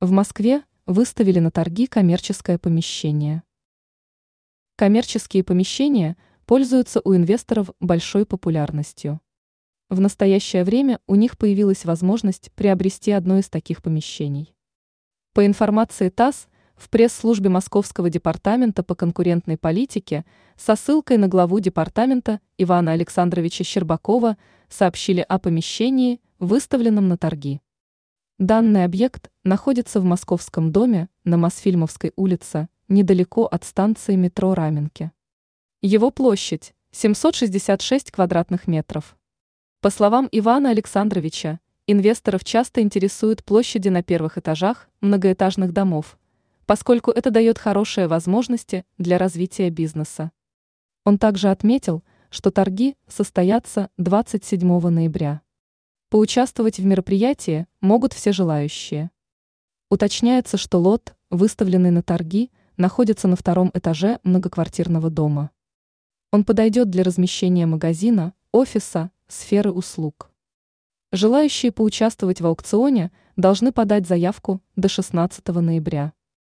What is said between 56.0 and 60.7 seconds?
Поучаствовать в мероприятии могут все желающие. Уточняется,